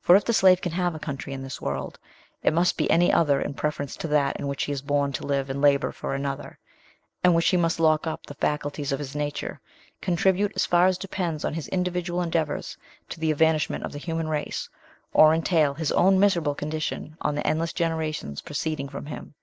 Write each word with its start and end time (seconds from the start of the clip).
For 0.00 0.14
if 0.14 0.24
the 0.24 0.32
slave 0.32 0.60
can 0.60 0.70
have 0.70 0.94
a 0.94 1.00
country 1.00 1.32
in 1.32 1.42
this 1.42 1.60
world, 1.60 1.98
it 2.44 2.52
must 2.52 2.76
be 2.78 2.88
any 2.88 3.12
other 3.12 3.40
in 3.40 3.54
preference 3.54 3.96
to 3.96 4.06
that 4.06 4.36
in 4.36 4.46
which 4.46 4.62
he 4.62 4.70
is 4.72 4.82
born 4.82 5.10
to 5.14 5.26
live 5.26 5.50
and 5.50 5.60
labour 5.60 5.90
for 5.90 6.14
another; 6.14 6.60
in 7.24 7.34
which 7.34 7.48
he 7.48 7.56
must 7.56 7.80
lock 7.80 8.06
up 8.06 8.24
the 8.24 8.36
faculties 8.36 8.92
of 8.92 9.00
his 9.00 9.16
nature, 9.16 9.60
contribute 10.00 10.52
as 10.54 10.64
far 10.64 10.86
as 10.86 10.96
depends 10.96 11.44
on 11.44 11.54
his 11.54 11.66
individual 11.70 12.22
endeavours 12.22 12.76
to 13.08 13.18
the 13.18 13.32
evanishment 13.32 13.82
of 13.82 13.90
the 13.90 13.98
human 13.98 14.28
race, 14.28 14.68
or 15.12 15.34
entail 15.34 15.74
his 15.74 15.90
own 15.90 16.20
miserable 16.20 16.54
condition 16.54 17.16
on 17.20 17.34
the 17.34 17.44
endless 17.44 17.72
generations 17.72 18.40
proceeding 18.42 18.88
from 18.88 19.06
him. 19.06 19.34